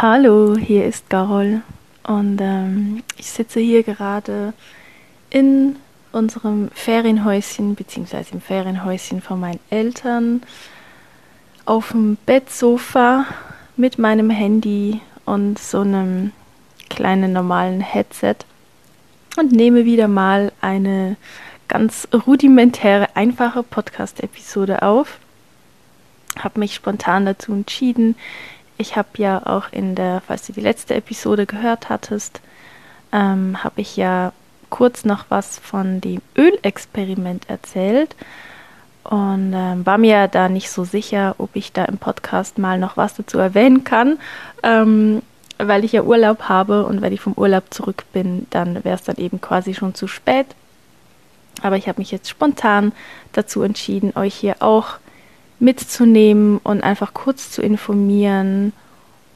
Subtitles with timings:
[0.00, 1.62] Hallo, hier ist Carol
[2.04, 4.52] und ähm, ich sitze hier gerade
[5.28, 5.74] in
[6.12, 10.42] unserem Ferienhäuschen beziehungsweise im Ferienhäuschen von meinen Eltern
[11.64, 13.26] auf dem Bettsofa
[13.76, 16.30] mit meinem Handy und so einem
[16.88, 18.36] kleinen normalen Headset
[19.36, 21.16] und nehme wieder mal eine
[21.66, 25.18] ganz rudimentäre, einfache Podcast-Episode auf.
[26.38, 28.14] Habe mich spontan dazu entschieden.
[28.78, 32.40] Ich habe ja auch in der, falls du die letzte Episode gehört hattest,
[33.12, 34.32] ähm, habe ich ja
[34.70, 38.14] kurz noch was von dem Ölexperiment erzählt
[39.04, 42.96] und ähm, war mir da nicht so sicher, ob ich da im Podcast mal noch
[42.96, 44.18] was dazu erwähnen kann.
[44.62, 45.22] Ähm,
[45.58, 49.02] weil ich ja Urlaub habe und wenn ich vom Urlaub zurück bin, dann wäre es
[49.02, 50.46] dann eben quasi schon zu spät.
[51.62, 52.92] Aber ich habe mich jetzt spontan
[53.32, 54.98] dazu entschieden, euch hier auch
[55.58, 58.72] mitzunehmen und einfach kurz zu informieren.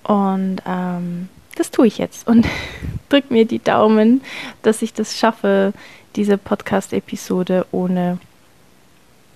[0.05, 2.47] Und ähm, das tue ich jetzt und
[3.09, 4.23] drück mir die Daumen,
[4.62, 5.73] dass ich das schaffe,
[6.17, 8.19] diese Podcast-Episode ohne,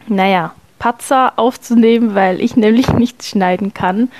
[0.06, 4.10] naja, Patzer aufzunehmen, weil ich nämlich nichts schneiden kann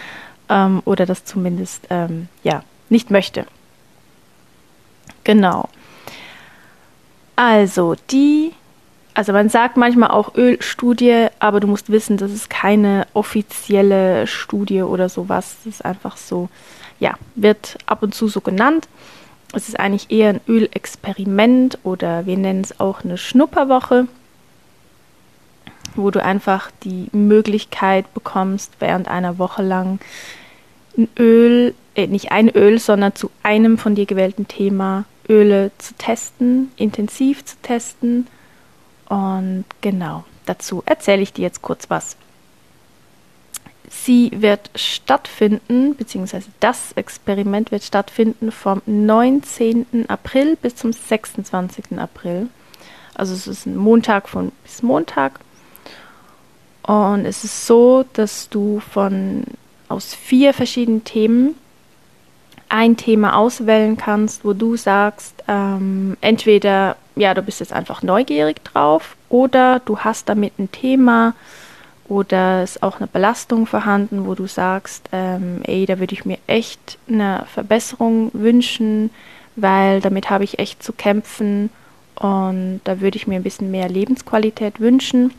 [0.49, 3.47] ähm, oder das zumindest ähm, ja nicht möchte.
[5.25, 5.69] Genau.
[7.35, 8.53] Also die,
[9.17, 14.83] also man sagt manchmal auch Ölstudie, aber du musst wissen, das ist keine offizielle Studie
[14.83, 15.57] oder sowas.
[15.65, 16.49] Das ist einfach so,
[17.01, 18.89] ja, wird ab und zu so genannt.
[19.55, 24.07] Es ist eigentlich eher ein Ölexperiment oder wir nennen es auch eine Schnupperwoche
[25.97, 29.99] wo du einfach die Möglichkeit bekommst, während einer Woche lang
[30.97, 35.95] ein Öl, äh, nicht ein Öl, sondern zu einem von dir gewählten Thema Öle zu
[35.95, 38.27] testen, intensiv zu testen.
[39.09, 42.17] Und genau, dazu erzähle ich dir jetzt kurz was.
[43.89, 50.07] Sie wird stattfinden, beziehungsweise das Experiment wird stattfinden vom 19.
[50.09, 51.99] April bis zum 26.
[51.99, 52.49] April.
[53.15, 55.41] Also es ist ein Montag von bis Montag
[56.87, 59.45] und es ist so, dass du von
[59.89, 61.57] aus vier verschiedenen Themen
[62.69, 68.63] ein Thema auswählen kannst, wo du sagst, ähm, entweder ja, du bist jetzt einfach neugierig
[68.63, 71.35] drauf oder du hast damit ein Thema
[72.09, 76.39] oder ist auch eine Belastung vorhanden, wo du sagst, ähm, ey, da würde ich mir
[76.47, 79.11] echt eine Verbesserung wünschen,
[79.57, 81.71] weil damit habe ich echt zu kämpfen
[82.15, 85.33] und da würde ich mir ein bisschen mehr Lebensqualität wünschen.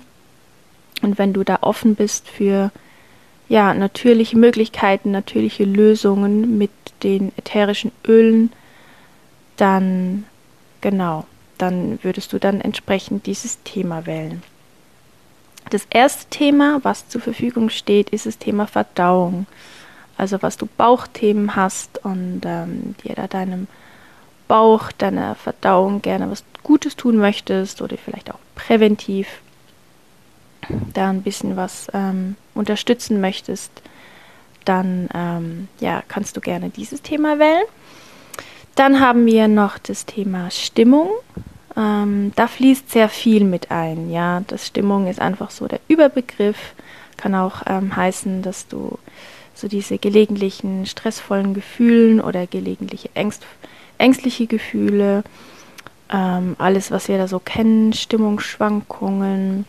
[1.02, 2.72] Und wenn du da offen bist für
[3.50, 6.72] ja, natürliche Möglichkeiten, natürliche Lösungen mit
[7.04, 8.52] den ätherischen Ölen,
[9.56, 10.26] dann
[10.82, 11.26] genau,
[11.58, 14.44] dann würdest du dann entsprechend dieses Thema wählen.
[15.70, 19.48] Das erste Thema, was zur Verfügung steht, ist das Thema Verdauung.
[20.18, 23.68] Also was du Bauchthemen hast und ähm, dir da deinem
[24.48, 29.28] Bauch, deiner Verdauung gerne was Gutes tun möchtest oder vielleicht auch präventiv
[30.94, 33.72] da ein bisschen was ähm, unterstützen möchtest,
[34.66, 37.64] dann ähm, ja, kannst du gerne dieses Thema wählen.
[38.78, 41.10] Dann haben wir noch das Thema Stimmung.
[41.76, 44.12] Ähm, da fließt sehr viel mit ein.
[44.12, 46.76] Ja, das Stimmung ist einfach so der Überbegriff.
[47.18, 49.00] Kann auch ähm, heißen, dass du
[49.56, 53.48] so diese gelegentlichen stressvollen Gefühlen oder gelegentliche Ängst,
[53.98, 55.24] ängstliche Gefühle,
[56.14, 59.66] ähm, alles, was wir da so kennen, Stimmungsschwankungen,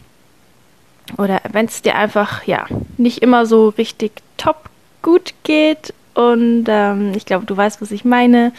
[1.16, 2.66] oder wenn es dir einfach ja
[2.98, 4.68] nicht immer so richtig top
[5.00, 8.52] gut geht und ähm, ich glaube, du weißt, was ich meine,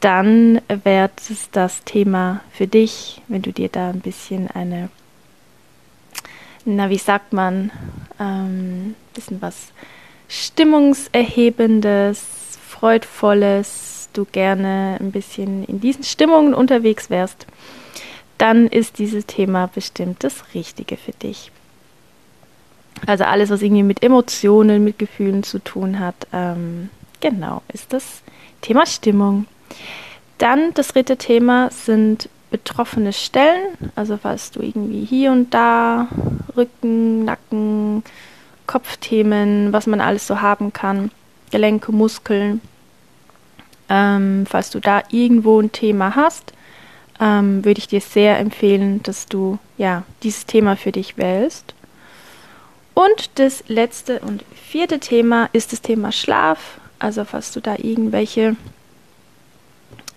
[0.00, 4.88] dann wäre es das Thema für dich, wenn du dir da ein bisschen eine,
[6.64, 7.70] na wie sagt man,
[8.20, 9.72] ähm, bisschen was
[10.28, 12.22] stimmungserhebendes,
[12.68, 17.46] freudvolles, du gerne ein bisschen in diesen Stimmungen unterwegs wärst
[18.38, 21.50] dann ist dieses Thema bestimmt das Richtige für dich.
[23.06, 26.90] Also alles, was irgendwie mit Emotionen, mit Gefühlen zu tun hat, ähm,
[27.20, 28.22] genau, ist das
[28.60, 29.46] Thema Stimmung.
[30.38, 36.08] Dann das dritte Thema sind betroffene Stellen, also falls du irgendwie hier und da
[36.56, 38.04] Rücken, Nacken,
[38.66, 41.10] Kopfthemen, was man alles so haben kann,
[41.50, 42.60] Gelenke, Muskeln,
[43.88, 46.52] ähm, falls du da irgendwo ein Thema hast,
[47.20, 51.74] ähm, würde ich dir sehr empfehlen, dass du ja dieses Thema für dich wählst.
[52.94, 56.78] Und das letzte und vierte Thema ist das Thema Schlaf.
[56.98, 58.56] Also falls du da irgendwelche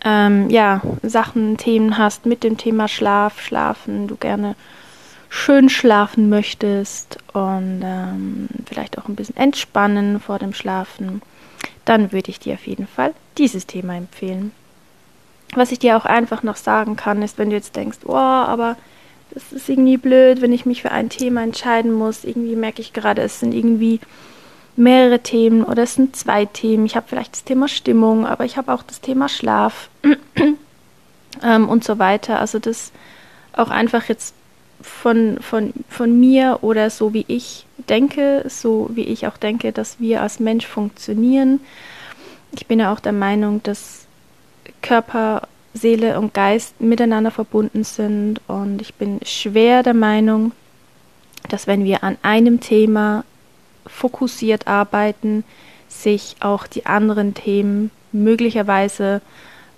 [0.04, 4.56] ähm, ja, Sachen, Themen hast mit dem Thema Schlaf, Schlafen, du gerne
[5.30, 11.22] schön schlafen möchtest und ähm, vielleicht auch ein bisschen entspannen vor dem Schlafen,
[11.86, 14.52] dann würde ich dir auf jeden Fall dieses Thema empfehlen.
[15.54, 18.76] Was ich dir auch einfach noch sagen kann, ist, wenn du jetzt denkst, oh, aber
[19.32, 22.24] das ist irgendwie blöd, wenn ich mich für ein Thema entscheiden muss.
[22.24, 24.00] Irgendwie merke ich gerade, es sind irgendwie
[24.78, 26.86] mehrere Themen oder es sind zwei Themen.
[26.86, 29.90] Ich habe vielleicht das Thema Stimmung, aber ich habe auch das Thema Schlaf
[31.44, 32.40] ähm, und so weiter.
[32.40, 32.92] Also das
[33.54, 34.36] auch einfach jetzt
[34.82, 40.00] von, von, von mir oder so wie ich denke, so wie ich auch denke, dass
[40.00, 41.60] wir als Mensch funktionieren.
[42.52, 44.06] Ich bin ja auch der Meinung, dass
[44.82, 50.52] Körper, Seele und Geist miteinander verbunden sind und ich bin schwer der Meinung,
[51.50, 53.24] dass wenn wir an einem Thema
[53.88, 55.44] fokussiert arbeiten,
[55.88, 59.22] sich auch die anderen Themen möglicherweise,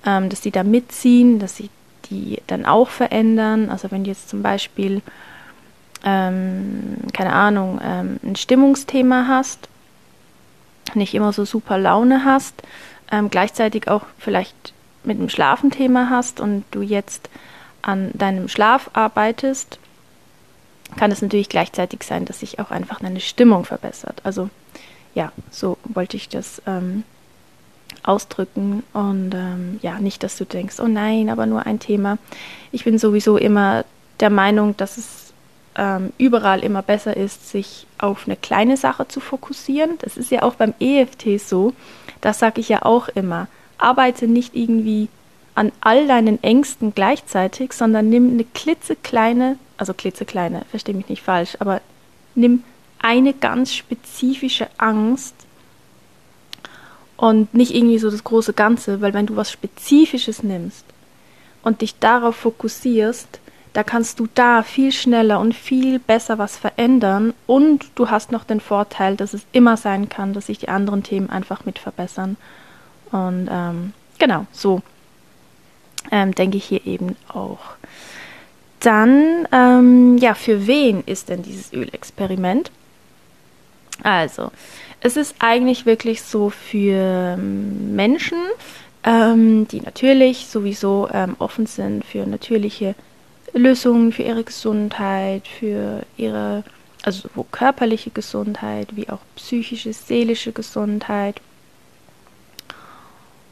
[0.05, 1.69] ähm, dass sie da mitziehen, dass sie
[2.09, 3.69] die dann auch verändern.
[3.69, 5.01] Also wenn du jetzt zum Beispiel,
[6.03, 9.67] ähm, keine Ahnung, ähm, ein Stimmungsthema hast,
[10.95, 12.63] nicht immer so super Laune hast,
[13.11, 14.73] ähm, gleichzeitig auch vielleicht
[15.03, 17.29] mit einem Schlafenthema hast und du jetzt
[17.81, 19.79] an deinem Schlaf arbeitest,
[20.97, 24.21] kann es natürlich gleichzeitig sein, dass sich auch einfach deine Stimmung verbessert.
[24.23, 24.49] Also
[25.15, 27.03] ja, so wollte ich das ähm,
[28.03, 32.17] ausdrücken und ähm, ja, nicht, dass du denkst, oh nein, aber nur ein Thema.
[32.71, 33.85] Ich bin sowieso immer
[34.19, 35.33] der Meinung, dass es
[35.75, 39.97] ähm, überall immer besser ist, sich auf eine kleine Sache zu fokussieren.
[39.99, 41.73] Das ist ja auch beim EFT so.
[42.21, 43.47] Das sage ich ja auch immer.
[43.77, 45.07] Arbeite nicht irgendwie
[45.59, 51.57] an all deinen Ängsten gleichzeitig, sondern nimm eine klitzekleine, also klitzekleine, verstehe mich nicht falsch,
[51.59, 51.81] aber
[52.33, 52.63] nimm
[52.99, 55.35] eine ganz spezifische Angst
[57.17, 60.85] und nicht irgendwie so das große Ganze, weil wenn du was Spezifisches nimmst
[61.61, 63.41] und dich darauf fokussierst,
[63.73, 68.45] da kannst du da viel schneller und viel besser was verändern und du hast noch
[68.45, 72.37] den Vorteil, dass es immer sein kann, dass sich die anderen Themen einfach mit verbessern.
[73.11, 74.81] Und ähm, genau, so
[76.11, 77.59] ähm, denke ich hier eben auch.
[78.79, 82.71] Dann, ähm, ja, für wen ist denn dieses Ölexperiment?
[84.03, 84.51] Also,
[85.01, 88.37] es ist eigentlich wirklich so für ähm, Menschen,
[89.03, 92.95] ähm, die natürlich sowieso ähm, offen sind für natürliche
[93.53, 96.63] Lösungen für ihre Gesundheit, für ihre,
[97.03, 101.41] also sowohl körperliche Gesundheit wie auch psychische, seelische Gesundheit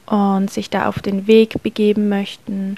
[0.07, 2.77] und sich da auf den Weg begeben möchten.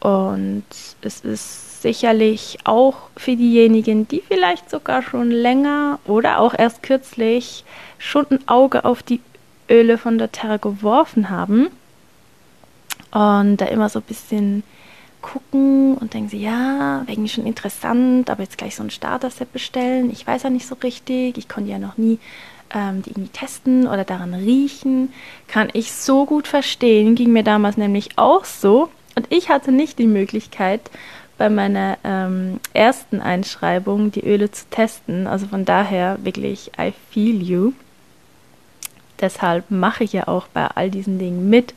[0.00, 0.64] Und
[1.02, 7.64] es ist sicherlich auch für diejenigen, die vielleicht sogar schon länger oder auch erst kürzlich
[7.98, 9.20] schon ein Auge auf die
[9.70, 11.68] Öle von der Terra geworfen haben
[13.12, 14.62] und da immer so ein bisschen
[15.20, 20.10] gucken und denken sie, ja, wäre schon interessant, aber jetzt gleich so ein Starter-Set bestellen.
[20.10, 22.18] Ich weiß ja nicht so richtig, ich konnte ja noch nie
[22.74, 25.12] ähm, die irgendwie testen oder daran riechen.
[25.48, 28.88] Kann ich so gut verstehen, ging mir damals nämlich auch so.
[29.14, 30.90] Und ich hatte nicht die Möglichkeit,
[31.38, 35.26] bei meiner ähm, ersten Einschreibung die Öle zu testen.
[35.26, 37.72] Also von daher wirklich, I feel you.
[39.20, 41.74] Deshalb mache ich ja auch bei all diesen Dingen mit,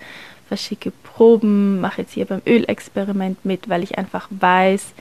[0.47, 4.93] verschicke Proben, mache jetzt hier beim Ölexperiment mit, weil ich einfach weiß,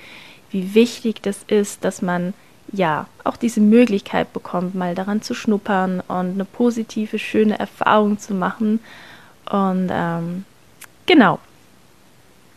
[0.51, 2.33] wie wichtig das ist, dass man
[2.75, 8.35] ja auch diese Möglichkeit bekommt, mal daran zu schnuppern und eine positive, schöne Erfahrung zu
[8.35, 8.81] machen.
[9.51, 10.45] Und ähm,
[11.07, 11.39] genau,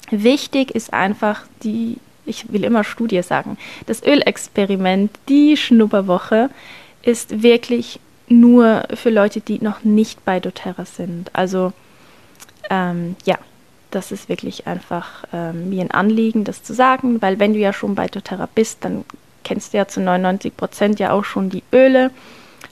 [0.09, 3.57] Wichtig ist einfach die, ich will immer Studie sagen,
[3.87, 6.49] das Ölexperiment, die Schnupperwoche
[7.01, 11.29] ist wirklich nur für Leute, die noch nicht bei doTERRA sind.
[11.33, 11.73] Also
[12.69, 13.37] ähm, ja,
[13.91, 17.73] das ist wirklich einfach ähm, mir ein Anliegen, das zu sagen, weil wenn du ja
[17.73, 19.03] schon bei doTERRA bist, dann
[19.47, 22.11] kennst du ja zu 99 Prozent ja auch schon die Öle,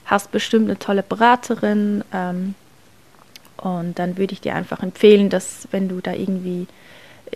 [0.04, 2.54] hast bestimmt eine tolle Beraterin ähm,
[3.56, 6.66] und dann würde ich dir einfach empfehlen, dass wenn du da irgendwie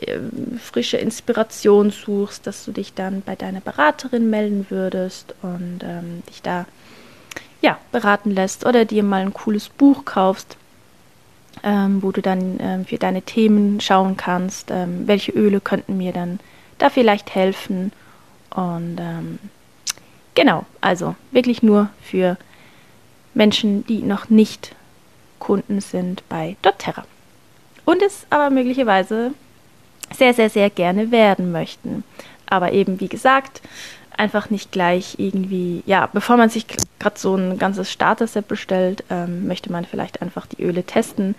[0.07, 6.23] ähm, frische Inspiration suchst, dass du dich dann bei deiner Beraterin melden würdest und ähm,
[6.29, 6.67] dich da
[7.63, 10.59] ja, beraten lässt oder dir mal ein cooles Buch kaufst,
[11.63, 16.13] ähm, wo du dann ähm, für deine Themen schauen kannst, ähm, welche Öle könnten mir
[16.13, 16.41] dann
[16.77, 17.93] da vielleicht helfen.
[18.55, 19.39] Und ähm,
[20.35, 22.37] genau, also wirklich nur für
[23.35, 24.75] Menschen, die noch nicht
[25.39, 27.05] Kunden sind bei doTERRA.
[27.85, 29.33] Und es aber möglicherweise
[30.13, 32.05] sehr, sehr, sehr gerne werden möchten.
[32.47, 33.63] Aber eben, wie gesagt,
[34.17, 36.67] einfach nicht gleich irgendwie, ja, bevor man sich
[36.99, 41.35] gerade so ein ganzes Starter-Set bestellt, ähm, möchte man vielleicht einfach die Öle testen.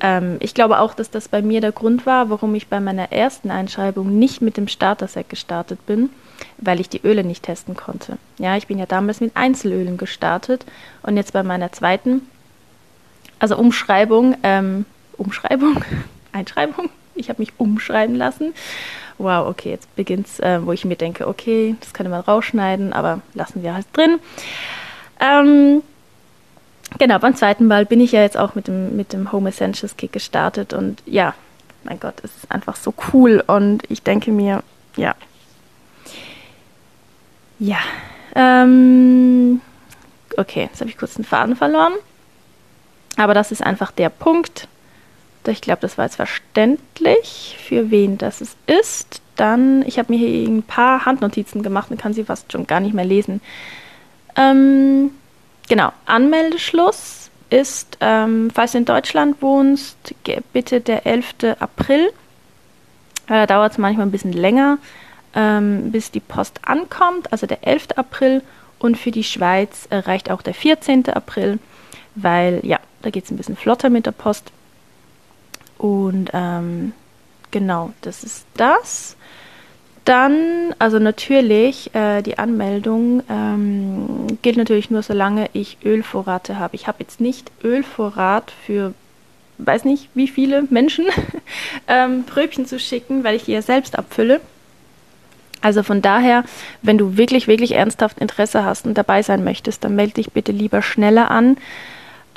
[0.00, 3.12] Ähm, ich glaube auch, dass das bei mir der Grund war, warum ich bei meiner
[3.12, 6.10] ersten Einschreibung nicht mit dem Starter-Set gestartet bin,
[6.58, 8.18] weil ich die Öle nicht testen konnte.
[8.38, 10.64] Ja, ich bin ja damals mit Einzelölen gestartet
[11.02, 12.22] und jetzt bei meiner zweiten
[13.38, 14.84] also Umschreibung, ähm,
[15.16, 15.84] Umschreibung,
[16.32, 16.90] Einschreibung.
[17.14, 18.54] Ich habe mich umschreiben lassen.
[19.18, 23.20] Wow, okay, jetzt beginnt's, äh, wo ich mir denke, okay, das könnte man rausschneiden, aber
[23.34, 24.20] lassen wir halt drin.
[25.20, 25.82] Ähm,
[26.98, 29.96] genau, beim zweiten Mal bin ich ja jetzt auch mit dem, mit dem Home Essentials
[29.96, 31.34] Kick gestartet und ja,
[31.84, 34.62] mein Gott, es ist einfach so cool und ich denke mir,
[34.96, 35.14] ja.
[37.58, 37.78] Ja.
[38.34, 39.60] Ähm,
[40.36, 41.94] okay, jetzt habe ich kurz den Faden verloren.
[43.16, 44.68] Aber das ist einfach der Punkt.
[45.46, 49.22] Ich glaube, das war jetzt verständlich, für wen das ist.
[49.34, 52.80] Dann, ich habe mir hier ein paar Handnotizen gemacht und kann sie fast schon gar
[52.80, 53.40] nicht mehr lesen.
[54.36, 55.10] Ähm,
[55.68, 59.96] genau, Anmeldeschluss ist, ähm, falls du in Deutschland wohnst,
[60.52, 61.56] bitte der 11.
[61.58, 62.10] April.
[63.28, 64.78] Äh, dauert es manchmal ein bisschen länger,
[65.34, 67.88] ähm, bis die Post ankommt, also der 11.
[67.96, 68.42] April.
[68.78, 71.08] Und für die Schweiz äh, reicht auch der 14.
[71.10, 71.58] April,
[72.14, 74.52] weil ja, da geht es ein bisschen flotter mit der Post.
[75.78, 76.92] Und ähm,
[77.50, 79.16] genau, das ist das.
[80.08, 86.76] Dann, also natürlich, äh, die Anmeldung ähm, gilt natürlich nur, solange ich Ölvorrate habe.
[86.76, 88.94] Ich habe jetzt nicht Ölvorrat für,
[89.58, 91.04] weiß nicht wie viele Menschen,
[91.88, 94.40] ähm, Pröbchen zu schicken, weil ich die ja selbst abfülle.
[95.60, 96.42] Also von daher,
[96.80, 100.52] wenn du wirklich, wirklich ernsthaft Interesse hast und dabei sein möchtest, dann melde dich bitte
[100.52, 101.58] lieber schneller an.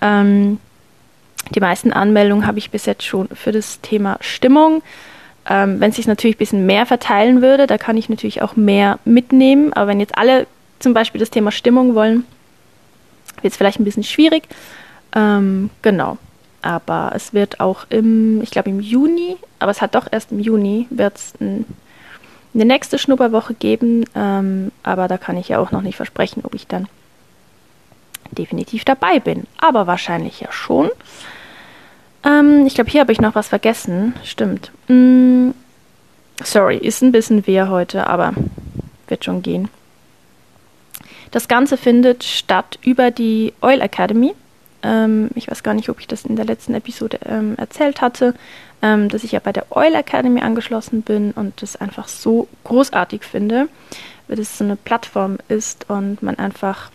[0.02, 0.60] Ähm,
[1.56, 4.84] die meisten Anmeldungen habe ich bis jetzt schon für das Thema Stimmung.
[5.50, 8.56] Ähm, wenn es sich natürlich ein bisschen mehr verteilen würde, da kann ich natürlich auch
[8.56, 9.74] mehr mitnehmen.
[9.74, 10.48] Aber wenn jetzt alle
[10.80, 12.26] zum Beispiel das Thema Stimmung wollen,
[13.42, 14.44] wird es vielleicht ein bisschen schwierig.
[15.16, 16.18] Ähm, genau.
[16.62, 20.40] Aber es wird auch im, ich glaube im Juni, aber es hat doch erst im
[20.40, 21.66] Juni, wird es ein,
[22.54, 24.06] eine nächste Schnupperwoche geben.
[24.14, 26.88] Ähm, aber da kann ich ja auch noch nicht versprechen, ob ich dann
[28.32, 29.46] definitiv dabei bin.
[29.58, 30.90] Aber wahrscheinlich ja schon.
[32.24, 34.14] Ähm, ich glaube, hier habe ich noch was vergessen.
[34.24, 34.72] Stimmt.
[34.88, 35.52] Mm,
[36.44, 38.34] sorry, ist ein bisschen wehr heute, aber
[39.08, 39.70] wird schon gehen.
[41.32, 44.34] Das Ganze findet statt über die Oil Academy.
[44.84, 48.36] Ähm, ich weiß gar nicht, ob ich das in der letzten Episode ähm, erzählt hatte,
[48.82, 53.24] ähm, dass ich ja bei der Oil Academy angeschlossen bin und das einfach so großartig
[53.24, 53.70] finde,
[54.28, 56.92] weil es so eine Plattform ist und man einfach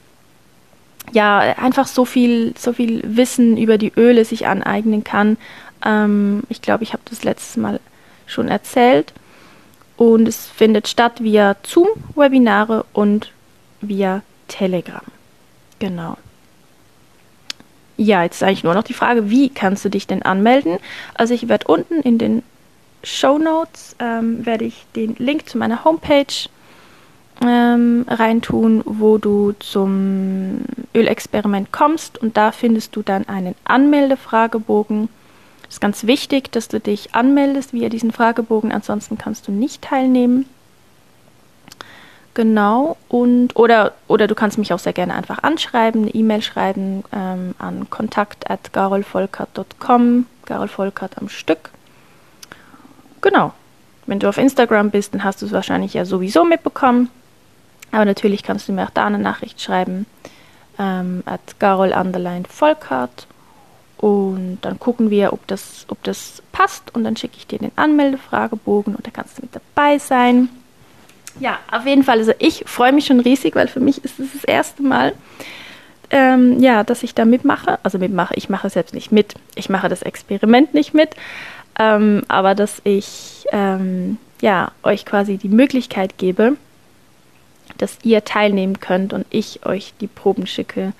[1.12, 5.36] ja, einfach so viel, so viel Wissen über die Öle sich aneignen kann.
[5.84, 7.80] Ähm, ich glaube, ich habe das letztes Mal
[8.26, 9.12] schon erzählt.
[9.96, 13.32] Und es findet statt via Zoom-Webinare und
[13.80, 15.02] via Telegram.
[15.78, 16.16] Genau.
[17.96, 20.78] Ja, jetzt ist eigentlich nur noch die Frage, wie kannst du dich denn anmelden?
[21.14, 22.42] Also ich werde unten in den
[23.02, 26.26] Show Notes ähm, werde ich den Link zu meiner Homepage
[27.44, 30.60] ähm, reintun, wo du zum
[30.94, 35.08] Ölexperiment kommst und da findest du dann einen Anmeldefragebogen.
[35.68, 39.82] Es ist ganz wichtig, dass du dich anmeldest via diesen Fragebogen, ansonsten kannst du nicht
[39.82, 40.46] teilnehmen.
[42.34, 47.02] Genau, und oder, oder du kannst mich auch sehr gerne einfach anschreiben, eine E-Mail schreiben
[47.10, 51.70] ähm, an kontakt.garolvolkert.com, Garol Volkert am Stück.
[53.22, 53.54] Genau.
[54.06, 57.10] Wenn du auf Instagram bist, dann hast du es wahrscheinlich ja sowieso mitbekommen.
[57.92, 60.06] Aber natürlich kannst du mir auch da eine Nachricht schreiben
[60.78, 63.26] ähm, at Garol Underline Volkart
[63.98, 67.72] und dann gucken wir, ob das, ob das passt und dann schicke ich dir den
[67.76, 70.48] Anmeldefragebogen und da kannst du mit dabei sein.
[71.40, 72.18] Ja, auf jeden Fall.
[72.18, 75.14] Also ich freue mich schon riesig, weil für mich ist es das erste Mal,
[76.10, 77.78] ähm, ja, dass ich da mitmache.
[77.82, 79.34] Also mitmache, ich mache selbst nicht mit.
[79.54, 81.10] Ich mache das Experiment nicht mit.
[81.78, 86.56] Ähm, aber dass ich ähm, ja, euch quasi die Möglichkeit gebe,
[87.78, 90.92] dass ihr teilnehmen könnt und ich euch die Proben schicke.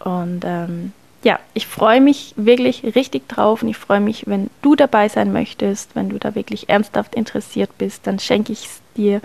[0.00, 0.92] Und ähm,
[1.24, 5.32] ja, ich freue mich wirklich richtig drauf und ich freue mich, wenn du dabei sein
[5.32, 9.22] möchtest, wenn du da wirklich ernsthaft interessiert bist, dann schenke ich dir,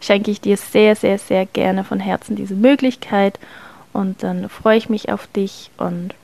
[0.00, 3.38] schenke ich dir sehr, sehr, sehr gerne von Herzen diese Möglichkeit
[3.92, 6.14] und dann freue ich mich auf dich und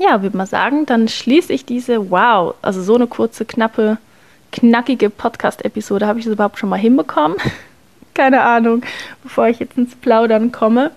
[0.00, 3.98] ja, würde mal sagen, dann schließe ich diese, wow, also so eine kurze, knappe,
[4.50, 7.36] knackige Podcast-Episode, habe ich das überhaupt schon mal hinbekommen?
[8.14, 8.82] keine Ahnung,
[9.22, 10.90] bevor ich jetzt ins Plaudern komme.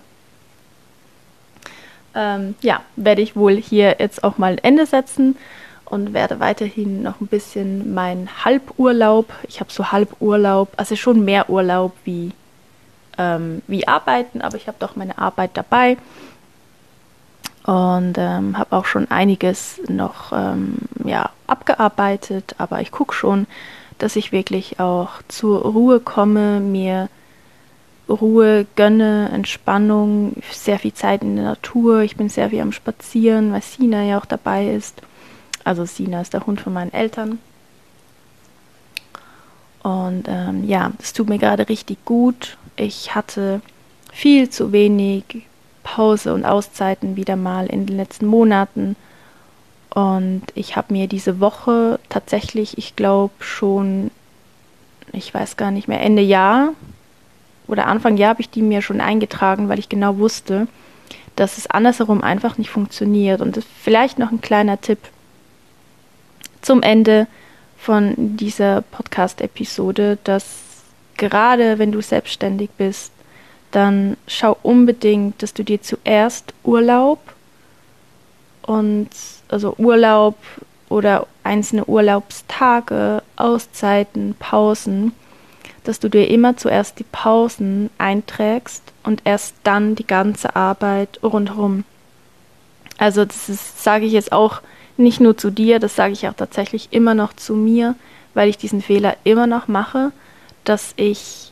[2.14, 5.36] Ähm, ja, werde ich wohl hier jetzt auch mal ein Ende setzen
[5.86, 11.50] und werde weiterhin noch ein bisschen meinen Halburlaub, ich habe so Halburlaub, also schon mehr
[11.50, 12.32] Urlaub wie,
[13.18, 15.98] ähm, wie Arbeiten, aber ich habe doch meine Arbeit dabei
[17.66, 23.46] und ähm, habe auch schon einiges noch ähm, ja, abgearbeitet, aber ich gucke schon,
[23.98, 27.10] dass ich wirklich auch zur Ruhe komme, mir
[28.08, 32.02] Ruhe gönne, Entspannung, sehr viel Zeit in der Natur.
[32.02, 35.02] Ich bin sehr viel am Spazieren, weil Sina ja auch dabei ist.
[35.64, 37.40] Also Sina ist der Hund von meinen Eltern.
[39.82, 42.58] Und ähm, ja, es tut mir gerade richtig gut.
[42.76, 43.62] Ich hatte
[44.12, 45.24] viel zu wenig
[45.84, 48.96] Pause und Auszeiten wieder mal in den letzten Monaten.
[49.96, 54.12] Und ich habe mir diese Woche tatsächlich, ich glaube schon,
[55.14, 56.74] ich weiß gar nicht mehr, Ende Jahr
[57.66, 60.68] oder Anfang Jahr habe ich die mir schon eingetragen, weil ich genau wusste,
[61.38, 63.40] dass es andersherum einfach nicht funktioniert.
[63.40, 65.00] Und vielleicht noch ein kleiner Tipp
[66.62, 67.28] zum Ende
[67.78, 70.84] von dieser Podcast-Episode, dass
[71.16, 73.14] gerade wenn du selbstständig bist,
[73.72, 77.35] dann schau unbedingt, dass du dir zuerst Urlaub
[78.66, 79.10] und
[79.50, 80.36] also Urlaub
[80.90, 85.14] oder einzelne Urlaubstage, Auszeiten, Pausen,
[85.84, 91.84] dass du dir immer zuerst die Pausen einträgst und erst dann die ganze Arbeit rundherum.
[92.98, 94.62] Also das sage ich jetzt auch
[94.98, 97.96] nicht nur zu dir, das sage ich auch tatsächlich immer noch zu mir,
[98.34, 100.12] weil ich diesen Fehler immer noch mache,
[100.64, 101.52] dass ich,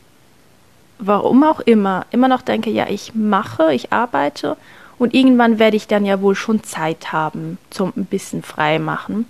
[0.98, 4.56] warum auch immer, immer noch denke, ja, ich mache, ich arbeite
[4.98, 9.26] und irgendwann werde ich dann ja wohl schon Zeit haben zum ein bisschen frei machen.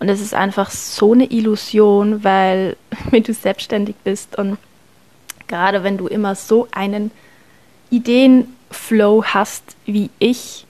[0.00, 2.76] Und es ist einfach so eine Illusion, weil
[3.10, 4.58] wenn du selbstständig bist und
[5.46, 7.10] gerade wenn du immer so einen
[7.90, 10.66] Ideenflow hast wie ich,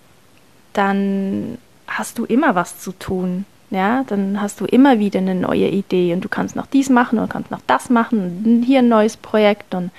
[0.72, 3.46] dann hast du immer was zu tun.
[3.70, 7.18] Ja, dann hast du immer wieder eine neue Idee und du kannst noch dies machen
[7.18, 9.90] und kannst noch das machen und hier ein neues Projekt und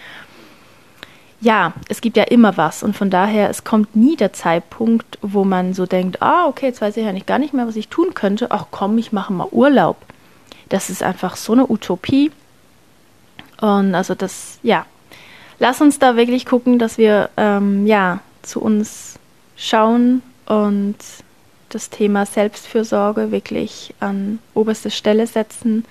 [1.46, 5.44] ja, es gibt ja immer was und von daher, es kommt nie der Zeitpunkt, wo
[5.44, 7.88] man so denkt, ah, okay, jetzt weiß ich ja nicht gar nicht mehr, was ich
[7.88, 8.50] tun könnte.
[8.50, 9.98] Ach komm, ich mache mal Urlaub.
[10.70, 12.32] Das ist einfach so eine Utopie.
[13.62, 14.88] Und also das, ja,
[15.60, 19.20] lass uns da wirklich gucken, dass wir ähm, ja zu uns
[19.56, 20.98] schauen und
[21.70, 25.86] das Thema Selbstfürsorge wirklich an oberste Stelle setzen.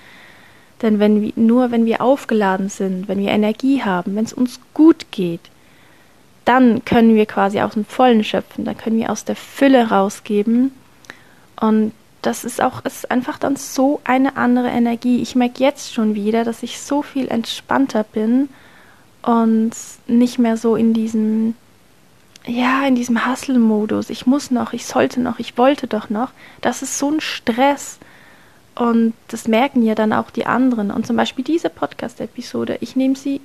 [0.81, 4.59] Denn wenn wir, nur wenn wir aufgeladen sind, wenn wir Energie haben, wenn es uns
[4.73, 5.41] gut geht,
[6.43, 10.71] dann können wir quasi aus dem Vollen schöpfen, dann können wir aus der Fülle rausgeben.
[11.59, 15.21] Und das ist auch, ist einfach dann so eine andere Energie.
[15.21, 18.49] Ich merke jetzt schon wieder, dass ich so viel entspannter bin
[19.21, 19.71] und
[20.07, 21.55] nicht mehr so in diesem
[22.47, 26.29] ja, in diesem Hustle-Modus, ich muss noch, ich sollte noch, ich wollte doch noch,
[26.61, 27.97] das ist so ein Stress.
[28.75, 30.91] Und das merken ja dann auch die anderen.
[30.91, 33.41] Und zum Beispiel diese Podcast-Episode, ich nehme sie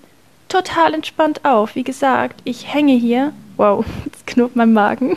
[0.49, 1.77] total entspannt auf.
[1.77, 5.14] Wie gesagt, ich hänge hier, wow, jetzt knurrt mein Magen.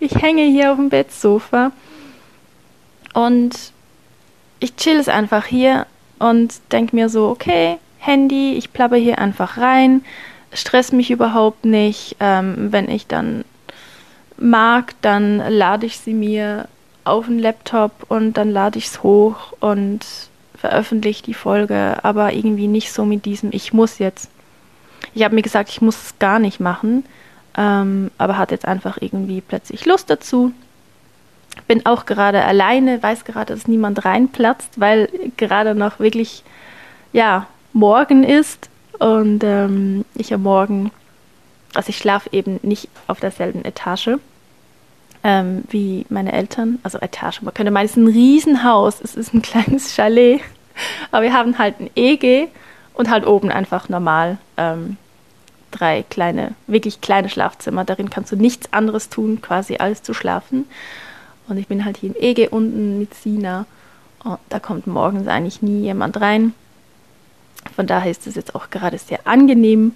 [0.00, 1.72] Ich hänge hier auf dem Bettsofa
[3.12, 3.72] und
[4.60, 5.86] ich chill es einfach hier
[6.18, 10.04] und denke mir so, okay, Handy, ich plapper hier einfach rein,
[10.52, 12.16] stress mich überhaupt nicht.
[12.20, 13.44] Ähm, wenn ich dann
[14.36, 16.68] mag, dann lade ich sie mir
[17.08, 20.04] auf den Laptop und dann lade ich es hoch und
[20.56, 24.30] veröffentliche die Folge, aber irgendwie nicht so mit diesem Ich muss jetzt.
[25.14, 27.04] Ich habe mir gesagt, ich muss es gar nicht machen,
[27.56, 30.52] ähm, aber hatte jetzt einfach irgendwie plötzlich Lust dazu.
[31.66, 36.44] Bin auch gerade alleine, weiß gerade, dass niemand reinplatzt, weil gerade noch wirklich,
[37.12, 38.68] ja, morgen ist
[38.98, 40.90] und ähm, ich am Morgen,
[41.74, 44.18] also ich schlafe eben nicht auf derselben Etage
[45.24, 46.78] ähm, wie meine Eltern.
[46.82, 50.40] Also Etage, man könnte meinen, es ist ein Riesenhaus, es ist ein kleines Chalet.
[51.10, 52.48] Aber wir haben halt ein EG
[52.94, 54.96] und halt oben einfach normal ähm,
[55.70, 57.84] drei kleine, wirklich kleine Schlafzimmer.
[57.84, 60.66] Darin kannst du nichts anderes tun, quasi als zu schlafen.
[61.48, 63.66] Und ich bin halt hier im EG unten mit Sina.
[64.22, 66.54] Und da kommt morgens eigentlich nie jemand rein.
[67.74, 69.94] Von daher ist es jetzt auch gerade sehr angenehm.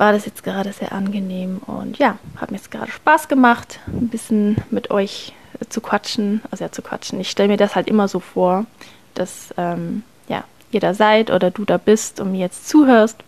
[0.00, 4.08] War das jetzt gerade sehr angenehm und ja, hat mir jetzt gerade Spaß gemacht, ein
[4.08, 5.34] bisschen mit euch
[5.68, 6.40] zu quatschen.
[6.50, 7.20] Also ja, zu quatschen.
[7.20, 8.64] Ich stelle mir das halt immer so vor,
[9.12, 13.18] dass ähm, ja, ihr da seid oder du da bist und mir jetzt zuhörst.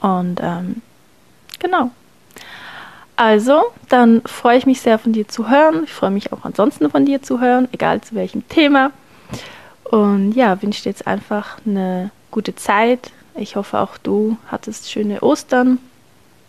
[0.00, 0.80] Und ähm,
[1.58, 1.90] genau.
[3.16, 5.82] Also, dann freue ich mich sehr von dir zu hören.
[5.82, 8.92] Ich freue mich auch ansonsten von dir zu hören, egal zu welchem Thema.
[9.82, 13.10] Und ja, wünsche dir jetzt einfach eine gute Zeit.
[13.38, 15.78] Ich hoffe, auch du hattest schöne Ostern.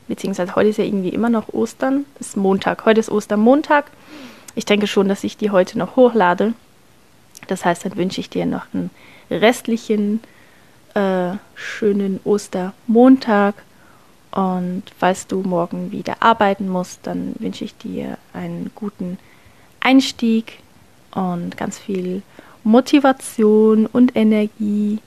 [0.08, 2.06] Beziehungsweise heute ist ja irgendwie immer noch Ostern.
[2.19, 2.86] Es ist Montag.
[2.86, 3.91] Heute ist Ostermontag.
[4.56, 6.54] Ich denke schon, dass ich die heute noch hochlade.
[7.47, 8.89] Das heißt, dann wünsche ich dir noch einen
[9.30, 10.21] restlichen
[10.93, 13.56] äh, schönen Ostermontag.
[14.32, 19.17] Und falls du morgen wieder arbeiten musst, dann wünsche ich dir einen guten
[19.82, 20.60] Einstieg
[21.12, 22.21] und ganz viel
[22.63, 25.00] Motivation und Energie.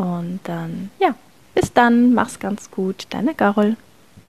[0.00, 1.14] Und dann, ja,
[1.54, 3.76] bis dann, mach's ganz gut, deine Carol.